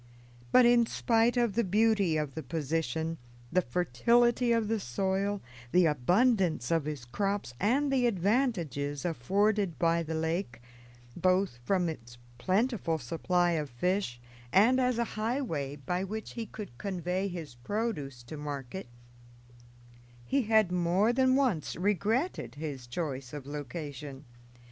[0.51, 3.19] But in spite of the beauty of the position,
[3.51, 10.01] the fertility of the soil, the abundance of his crops, and the advantages afforded by
[10.01, 10.59] the lake,
[11.15, 14.19] both from its plentiful supply of fish
[14.51, 18.87] and as a highway by which he could convey his produce to market,
[20.25, 24.25] he had more than once regretted his choice of location.